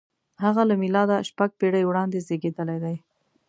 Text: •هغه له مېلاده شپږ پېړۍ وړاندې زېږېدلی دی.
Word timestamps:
•هغه 0.43 0.61
له 0.69 0.75
مېلاده 0.81 1.17
شپږ 1.29 1.49
پېړۍ 1.59 1.83
وړاندې 1.85 2.17
زېږېدلی 2.27 2.77
دی. 2.83 2.95